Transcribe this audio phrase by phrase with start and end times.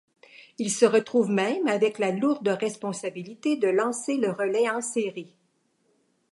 [0.57, 5.35] Il se retrouve même avec la lourde responsabilité de lancer le relais en série.